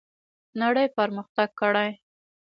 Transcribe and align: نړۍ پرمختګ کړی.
نړۍ 0.61 0.85
پرمختګ 0.97 1.49
کړی. 1.59 1.89